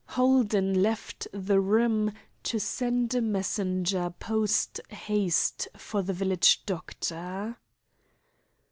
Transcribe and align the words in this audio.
Holden 0.07 0.81
left 0.81 1.27
the 1.31 1.59
room 1.59 2.11
to 2.41 2.59
send 2.59 3.13
a 3.13 3.21
messenger 3.21 4.09
post 4.19 4.81
haste 4.89 5.67
for 5.77 6.01
the 6.01 6.11
village 6.13 6.65
doctor. 6.65 7.55